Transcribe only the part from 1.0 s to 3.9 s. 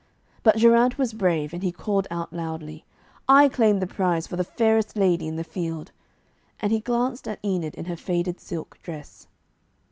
brave, and he called out loudly, 'I claim the